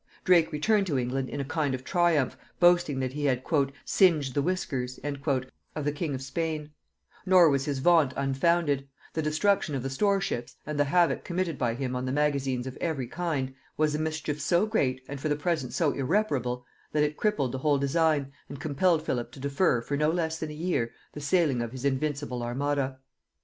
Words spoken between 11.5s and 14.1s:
by him on the magazines of every kind, was a